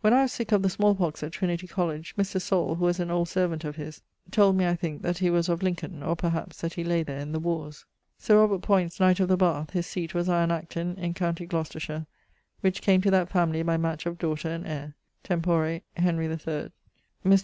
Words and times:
When 0.00 0.12
I 0.12 0.22
was 0.22 0.32
sick 0.32 0.50
of 0.50 0.62
the 0.62 0.68
smallpox 0.68 1.22
at 1.22 1.30
Trinity 1.30 1.68
College, 1.68 2.16
Mr. 2.16 2.40
Saul, 2.40 2.74
who 2.74 2.86
was 2.86 2.98
an 2.98 3.08
old 3.08 3.28
servant 3.28 3.62
of 3.62 3.76
his, 3.76 4.02
told 4.32 4.56
me 4.56 4.66
I 4.66 4.74
thinke 4.74 5.02
that 5.02 5.18
he 5.18 5.30
was 5.30 5.48
of 5.48 5.62
Lincoln 5.62 6.02
(or, 6.02 6.16
perhaps, 6.16 6.60
that 6.60 6.72
he 6.74 6.82
lay 6.82 7.04
there 7.04 7.20
in 7.20 7.30
the 7.30 7.38
warres). 7.38 7.84
Sir 8.18 8.40
Robert 8.40 8.62
Poynts, 8.62 8.98
knight 8.98 9.20
of 9.20 9.28
the 9.28 9.36
Bath; 9.36 9.70
his 9.70 9.86
seate 9.86 10.12
was 10.12 10.28
Iron 10.28 10.50
Acton, 10.50 10.96
in 10.98 11.14
com. 11.14 11.36
Gloc., 11.36 12.04
which 12.62 12.82
came 12.82 13.00
to 13.00 13.12
that 13.12 13.28
family 13.30 13.62
by 13.62 13.76
match 13.76 14.06
of 14.06 14.18
daughter 14.18 14.48
and 14.48 14.66
heire, 14.66 14.94
tempore 15.22 15.82
Hen. 15.96 16.18
III. 16.20 16.70
Mr. 17.24 17.38